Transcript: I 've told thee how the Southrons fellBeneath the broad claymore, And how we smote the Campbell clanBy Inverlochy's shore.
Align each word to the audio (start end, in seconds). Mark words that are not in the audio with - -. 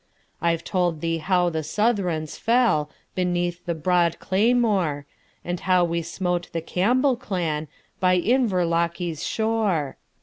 I 0.41 0.57
've 0.57 0.63
told 0.63 1.01
thee 1.01 1.19
how 1.19 1.51
the 1.51 1.61
Southrons 1.61 2.35
fellBeneath 2.35 3.65
the 3.65 3.75
broad 3.75 4.17
claymore, 4.17 5.05
And 5.45 5.59
how 5.59 5.85
we 5.85 6.01
smote 6.01 6.49
the 6.53 6.61
Campbell 6.61 7.15
clanBy 7.15 7.67
Inverlochy's 8.25 9.23
shore. 9.23 9.97